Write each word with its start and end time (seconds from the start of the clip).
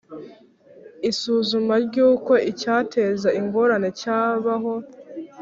Isuzuma 1.09 1.73
ry 1.85 1.95
uko 2.09 2.33
icyateza 2.51 3.29
ingorane 3.39 3.89
cyabaho 3.99 4.73